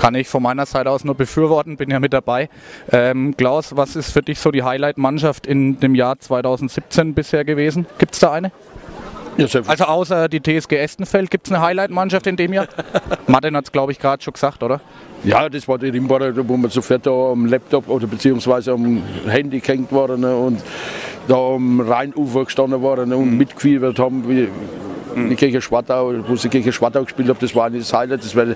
[0.02, 2.48] kann ich von meiner Seite aus nur befürworten, bin ja mit dabei.
[2.90, 7.86] Ähm, Klaus, was ist für dich so die Highlight-Mannschaft in dem Jahr 2017 bisher gewesen?
[7.98, 8.50] Gibt es da eine?
[9.36, 12.66] Ja, also außer die TSG Estenfeld gibt es eine Highlight-Mannschaft in dem Jahr?
[13.28, 14.80] Martin hat es, glaube ich, gerade schon gesagt, oder?
[15.22, 19.92] Ja, das war die Rimbacher, wo man sofort am Laptop oder beziehungsweise am Handy gehängt
[19.92, 20.60] waren ne, und
[21.28, 23.38] da am Rheinufer gestanden waren ne, und mhm.
[23.38, 24.48] mitgefiebert haben, wie,
[25.14, 25.36] mhm.
[25.36, 27.38] gegen Schwartau, wo sie gegen Schwartau gespielt haben.
[27.40, 28.24] Das war nicht das Highlight.
[28.24, 28.46] Das war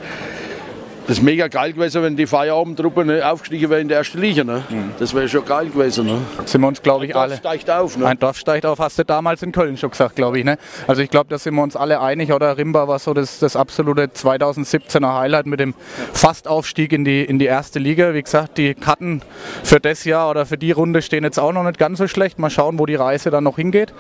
[1.06, 4.42] das ist mega geil gewesen, wenn die Feierabendtruppe ne, aufgestiegen wäre in der ersten Liga.
[4.42, 4.64] Ne?
[4.68, 4.90] Mhm.
[4.98, 6.06] Das wäre schon geil gewesen.
[6.06, 6.18] Ne?
[6.44, 7.30] Sind wir uns, glaube ich, ein alle.
[7.30, 7.96] Dorf steigt auf.
[7.96, 8.06] Ne?
[8.06, 10.44] Ein Dorf steigt auf, hast du damals in Köln schon gesagt, glaube ich.
[10.44, 10.58] Ne?
[10.88, 12.32] Also ich glaube, da sind wir uns alle einig.
[12.32, 15.74] Oder Rimba war so das, das absolute 2017er Highlight mit dem
[16.12, 18.12] Fastaufstieg in die, in die erste Liga.
[18.12, 19.22] Wie gesagt, die Karten
[19.62, 22.40] für das Jahr oder für die Runde stehen jetzt auch noch nicht ganz so schlecht.
[22.40, 23.94] Mal schauen, wo die Reise dann noch hingeht.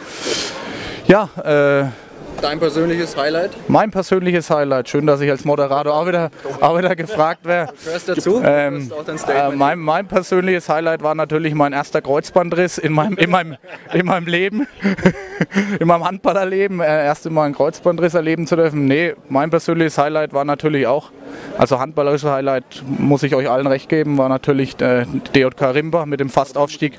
[1.06, 2.05] Ja, äh,
[2.40, 3.50] Dein persönliches Highlight?
[3.68, 4.88] Mein persönliches Highlight.
[4.88, 7.72] Schön, dass ich als Moderator auch wieder, auch wieder gefragt werde.
[7.84, 8.42] Hörst dazu?
[8.44, 8.90] Ähm,
[9.28, 13.56] äh, mein, mein, persönliches Highlight war natürlich mein erster Kreuzbandriss in meinem, in meinem,
[13.92, 14.66] in meinem Leben,
[15.80, 16.80] in meinem Handballerleben.
[16.80, 18.84] Äh, erst einmal einen Kreuzbandriss erleben zu dürfen.
[18.84, 21.10] Nee, mein persönliches Highlight war natürlich auch
[21.58, 26.20] also handballerisches Highlight, muss ich euch allen recht geben, war natürlich der DJK Rimba mit
[26.20, 26.98] dem Fastaufstieg,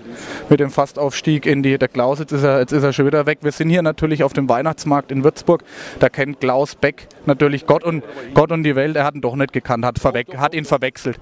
[0.50, 3.26] mit dem Fastaufstieg in die, der Klaus, jetzt ist, er, jetzt ist er schon wieder
[3.26, 3.40] weg.
[3.42, 5.64] Wir sind hier natürlich auf dem Weihnachtsmarkt in Würzburg,
[6.00, 9.36] da kennt Klaus Beck natürlich Gott und, Gott und die Welt, er hat ihn doch
[9.36, 11.20] nicht gekannt, hat, hat ihn verwechselt.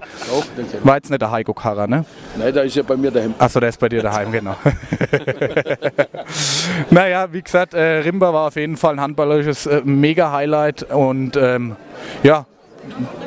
[0.82, 2.04] War jetzt nicht der Heiko Karrer, ne?
[2.36, 3.34] Nein, da ist ja bei mir daheim.
[3.38, 4.56] Achso, der ist bei dir daheim, genau.
[6.90, 11.76] naja, wie gesagt, äh, Rimba war auf jeden Fall ein handballerisches äh, Mega-Highlight und ähm,
[12.22, 12.46] ja,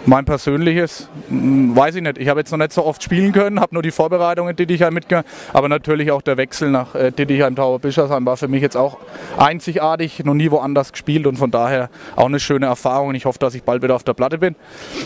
[0.06, 2.18] mein persönliches, hm, weiß ich nicht.
[2.18, 4.94] Ich habe jetzt noch nicht so oft spielen können, habe nur die Vorbereitungen in Dittichheim
[4.94, 5.26] mitgemacht.
[5.54, 8.98] Aber natürlich auch der Wechsel nach äh, Dittichheim Tower Bischofsheim war für mich jetzt auch
[9.38, 13.14] einzigartig, noch nie woanders gespielt und von daher auch eine schöne Erfahrung.
[13.16, 14.56] Ich hoffe, dass ich bald wieder auf der Platte bin.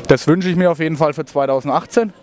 [0.08, 2.14] Das wünsche ich mir auf jeden Fall für 2018.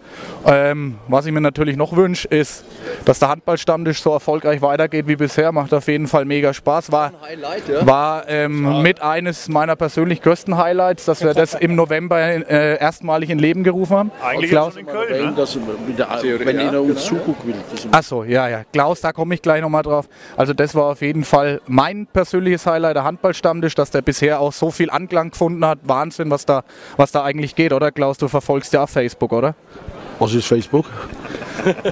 [0.46, 2.64] Ähm, was ich mir natürlich noch wünsche, ist,
[3.04, 5.52] dass der Handballstammtisch so erfolgreich weitergeht wie bisher.
[5.52, 6.92] Macht auf jeden Fall mega Spaß.
[6.92, 7.12] War,
[7.82, 13.30] war ähm, mit eines meiner persönlich größten Highlights, dass wir das im November äh, erstmalig
[13.30, 14.10] in Leben gerufen haben.
[14.22, 15.46] Eigentlich Klaus, in Köln, ne?
[16.44, 17.54] wenn einer uns zugucken will.
[17.92, 18.62] Achso, ja, ja.
[18.72, 20.08] Klaus, da komme ich gleich nochmal drauf.
[20.36, 24.52] Also das war auf jeden Fall mein persönliches Highlight, der Handballstammtisch, dass der bisher auch
[24.52, 25.80] so viel Anklang gefunden hat.
[25.82, 26.64] Wahnsinn, was da,
[26.96, 28.18] was da eigentlich geht, oder Klaus?
[28.18, 29.54] Du verfolgst ja auf Facebook, oder?
[30.20, 30.86] Was ist Facebook?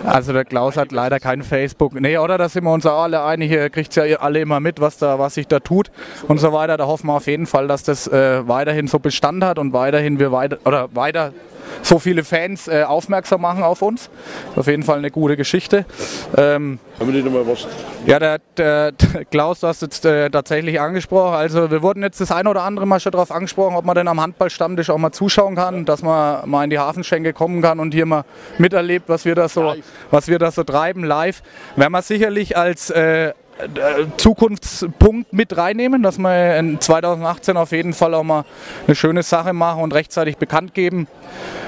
[0.07, 1.93] Also der Klaus hat leider kein Facebook.
[2.01, 2.39] Nee, oder?
[2.39, 3.51] Da sind wir uns alle einig.
[3.51, 5.91] Ihr kriegt ja alle immer mit, was, da, was sich da tut
[6.27, 6.79] und so weiter.
[6.79, 10.19] Da hoffen wir auf jeden Fall, dass das äh, weiterhin so Bestand hat und weiterhin
[10.19, 11.35] wir weiter oder weiter
[11.83, 14.11] so viele Fans äh, aufmerksam machen auf uns.
[14.57, 15.85] Auf jeden Fall eine gute Geschichte.
[16.37, 17.67] Ähm, Haben wir nicht mal was?
[18.07, 21.35] Ja, der, der, der, Klaus, du hast jetzt äh, tatsächlich angesprochen.
[21.35, 24.09] Also wir wurden jetzt das ein oder andere Mal schon darauf angesprochen, ob man denn
[24.09, 27.93] am Handballstammtisch auch mal zuschauen kann, dass man mal in die Hafenschenke kommen kann und
[27.93, 28.25] hier mal
[28.59, 29.75] miterlebt, was wir da so,
[30.11, 31.43] was wir da so treiben live.
[31.77, 33.33] Werden wir sicherlich als äh,
[34.17, 38.45] Zukunftspunkt mit reinnehmen, dass wir in 2018 auf jeden Fall auch mal
[38.87, 41.09] eine schöne Sache machen und rechtzeitig bekannt geben,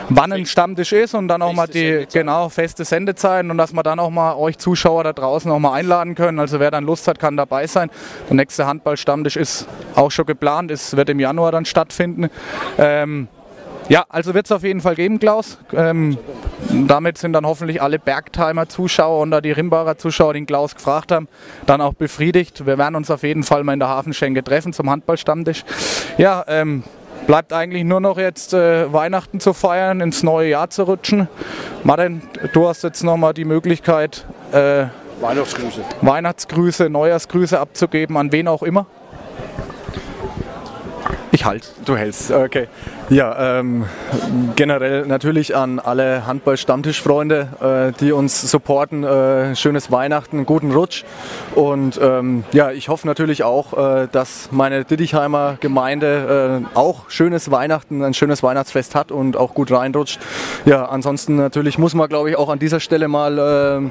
[0.09, 3.83] wann ein Stammtisch ist und dann auch mal die genau feste Sendezeiten und dass wir
[3.83, 6.39] dann auch mal euch Zuschauer da draußen auch mal einladen können.
[6.39, 7.91] Also wer dann Lust hat, kann dabei sein.
[8.29, 12.31] Der nächste Handballstammtisch ist auch schon geplant, es wird im Januar dann stattfinden.
[12.79, 13.29] Ähm,
[13.91, 15.59] ja, also wird es auf jeden Fall geben, Klaus.
[15.75, 16.17] Ähm,
[16.87, 21.11] damit sind dann hoffentlich alle Bergtimer-Zuschauer und da die Rimbacher Zuschauer, die den Klaus gefragt
[21.11, 21.27] haben,
[21.67, 22.65] dann auch befriedigt.
[22.67, 25.65] Wir werden uns auf jeden Fall mal in der Hafenschenke treffen zum Handballstammtisch.
[26.19, 26.85] Ja, ähm,
[27.27, 31.27] bleibt eigentlich nur noch jetzt äh, Weihnachten zu feiern, ins neue Jahr zu rutschen.
[31.83, 32.23] Martin,
[32.53, 34.85] du hast jetzt nochmal die Möglichkeit, äh,
[35.21, 35.81] Weihnachtsgrüße.
[36.01, 38.87] Weihnachtsgrüße, Neujahrsgrüße abzugeben, an wen auch immer.
[41.41, 41.73] Ich halt.
[41.87, 42.69] Du hältst, okay.
[43.09, 43.87] Ja, ähm,
[44.57, 49.05] generell natürlich an alle Handball-Stammtischfreunde, äh, die uns supporten.
[49.05, 51.03] Äh, schönes Weihnachten, guten Rutsch.
[51.55, 57.51] Und ähm, ja, ich hoffe natürlich auch, äh, dass meine Dittichheimer Gemeinde äh, auch schönes
[57.51, 60.21] Weihnachten, ein schönes Weihnachtsfest hat und auch gut reinrutscht.
[60.67, 63.91] Ja, ansonsten natürlich muss man, glaube ich, auch an dieser Stelle mal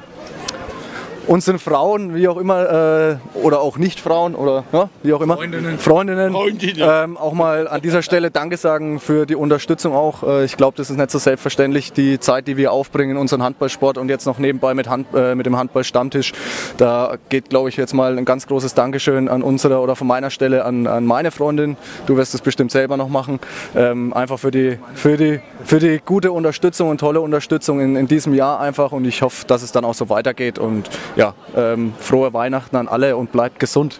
[1.29, 5.21] äh, unseren Frauen, wie auch immer, äh, oder auch nicht Frauen oder ja, wie auch
[5.21, 5.77] immer, Freundinnen.
[5.77, 6.89] Freundinnen, Freundinnen.
[6.89, 10.23] Ähm, auch mal an dieser Stelle Danke sagen für die Unterstützung auch.
[10.23, 13.43] Äh, ich glaube, das ist nicht so selbstverständlich, die Zeit, die wir aufbringen in unseren
[13.43, 16.33] Handballsport und jetzt noch nebenbei mit, Hand, äh, mit dem Handballstammtisch.
[16.77, 20.29] Da geht, glaube ich, jetzt mal ein ganz großes Dankeschön an unserer oder von meiner
[20.29, 21.77] Stelle an, an meine Freundin.
[22.05, 23.39] Du wirst es bestimmt selber noch machen.
[23.75, 28.07] Ähm, einfach für die, für, die, für die gute Unterstützung und tolle Unterstützung in, in
[28.07, 30.89] diesem Jahr einfach und ich hoffe, dass es dann auch so weitergeht und
[31.19, 33.99] ja, ähm, frohe Weihnachten an alle und bleibt gesund.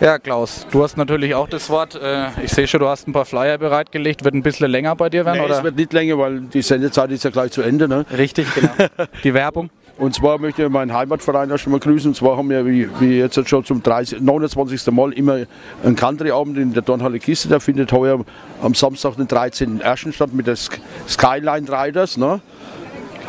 [0.00, 1.94] Ja, Klaus, du hast natürlich auch das Wort.
[1.94, 4.24] Äh, Ich sehe schon, du hast ein paar Flyer bereitgelegt.
[4.24, 5.64] Wird ein bisschen länger bei dir werden, Nee, es oder?
[5.64, 7.86] wird nicht länger, weil die Sendezeit ist ja gleich zu Ende.
[7.86, 8.06] Ne?
[8.16, 8.70] Richtig, genau.
[9.24, 9.68] Die Werbung.
[9.98, 12.12] Und zwar möchte ich meinen Heimatverein erst mal grüßen.
[12.12, 14.90] Und zwar haben wir, wie, wie jetzt schon zum 30, 29.
[14.90, 15.40] Mal, immer
[15.84, 17.48] einen Country-Abend in der Dornhalle Kiste.
[17.48, 18.24] Der findet heuer
[18.62, 20.12] am Samstag, den 13.01.
[20.14, 22.16] statt mit der Sk- Skyline Riders.
[22.16, 22.40] Ne?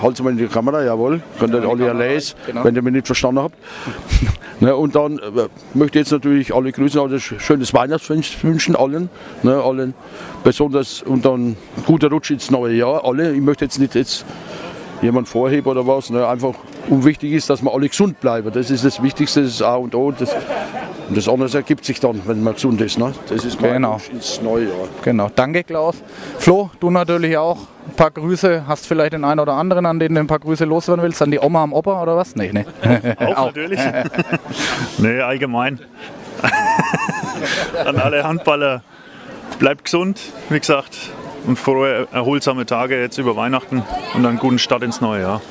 [0.02, 1.22] Halten mal in die Kamera, jawohl.
[1.40, 2.64] Könnt ihr alle ja lesen, genau.
[2.64, 3.56] wenn ihr mich nicht verstanden habt.
[4.60, 9.10] ne, und dann äh, möchte ich jetzt natürlich alle grüßen, also schönes Weihnachtsfest wünschen allen.
[9.44, 9.94] Ne, allen
[10.44, 13.06] besonders und dann guter Rutsch ins neue Jahr.
[13.06, 13.34] Alle.
[13.34, 14.26] Ich möchte jetzt nicht jetzt
[15.02, 16.10] jemand vorheben oder was.
[16.10, 16.28] Ne?
[16.28, 16.54] Einfach
[16.90, 18.52] unwichtig ist, dass wir alle gesund bleiben.
[18.54, 20.12] Das ist das Wichtigste, das ist A und O.
[20.12, 20.34] Das,
[21.10, 22.98] und das andere ergibt sich dann, wenn man gesund ist.
[22.98, 23.14] Ne?
[23.30, 24.00] Das ist mein Genau.
[24.12, 24.88] Ins neue Jahr.
[25.04, 25.30] Genau.
[25.36, 25.96] Danke, Klaus.
[26.38, 27.58] Flo, du natürlich auch.
[27.92, 28.68] Ein paar Grüße.
[28.68, 31.22] Hast vielleicht den einen oder anderen, an den du ein paar Grüße loswerden willst?
[31.22, 32.38] An die Oma am Opa oder was?
[32.38, 32.66] Nee, nee.
[33.36, 33.80] Auch, natürlich.
[34.98, 35.80] nee, allgemein.
[37.86, 38.82] An alle Handballer,
[39.60, 41.12] bleibt gesund, wie gesagt,
[41.46, 45.42] und frohe, erholsame Tage jetzt über Weihnachten und einen guten Start ins neue Jahr.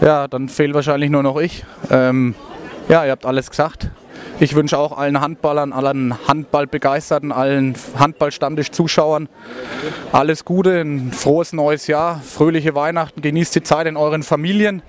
[0.00, 1.64] Ja, dann fehlt wahrscheinlich nur noch ich.
[1.90, 2.34] Ähm,
[2.88, 3.90] ja, ihr habt alles gesagt.
[4.40, 9.28] Ich wünsche auch allen Handballern, allen Handballbegeisterten, allen Handballstammtisch-Zuschauern
[10.10, 14.82] alles Gute, ein frohes neues Jahr, fröhliche Weihnachten, genießt die Zeit in euren Familien.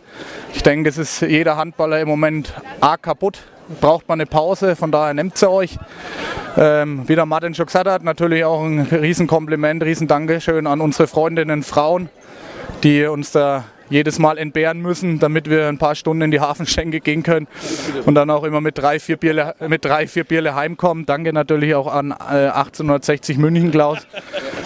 [0.55, 3.43] Ich denke, es ist jeder Handballer im Moment arg kaputt,
[3.81, 5.77] braucht man eine Pause, von daher nehmt sie euch.
[6.57, 11.07] Ähm, wie der Martin schon gesagt hat, natürlich auch ein Riesenkompliment, riesen Dankeschön an unsere
[11.07, 12.09] Freundinnen Frauen,
[12.81, 16.99] die uns da jedes Mal entbehren müssen, damit wir ein paar Stunden in die Hafenschenke
[16.99, 17.47] gehen können
[18.05, 21.05] und dann auch immer mit drei, vier Bierle, mit drei, vier Bierle heimkommen.
[21.05, 23.99] Danke natürlich auch an äh, 1860 München, Klaus,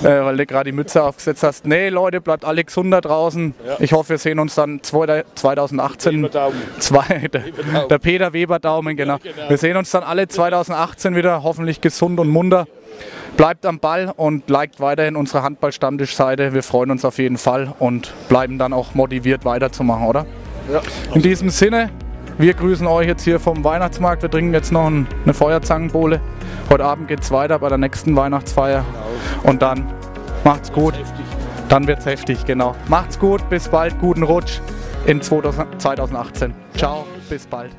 [0.01, 1.65] äh, weil du gerade die Mütze aufgesetzt hast.
[1.65, 3.53] Nee, Leute, bleibt alle gesund da draußen.
[3.79, 6.21] Ich hoffe, wir sehen uns dann zwei- 2018.
[6.79, 7.43] Zwei, der,
[7.89, 9.17] der Peter Weber Daumen, genau.
[9.47, 12.67] Wir sehen uns dann alle 2018 wieder, hoffentlich gesund und munter.
[13.39, 16.53] Bleibt am Ball und liked weiterhin unsere Handball-Stammtisch-Seite.
[16.53, 20.25] Wir freuen uns auf jeden Fall und bleiben dann auch motiviert weiterzumachen, oder?
[21.13, 21.89] In diesem Sinne,
[22.37, 24.23] wir grüßen euch jetzt hier vom Weihnachtsmarkt.
[24.23, 26.19] Wir trinken jetzt noch ein, eine Feuerzangenbowle.
[26.69, 28.83] Heute Abend geht es weiter bei der nächsten Weihnachtsfeier.
[29.43, 29.89] Und dann
[30.43, 30.95] macht's gut.
[31.69, 32.75] Dann wird's heftig, genau.
[32.89, 34.59] Macht's gut, bis bald, guten Rutsch
[35.05, 36.53] in 2018.
[36.75, 37.71] Ciao, bis bald.